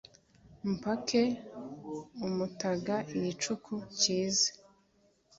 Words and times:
Mpake 0.73 1.23
umutaga 2.27 2.95
igicuku 3.15 3.73
kize 3.97 4.49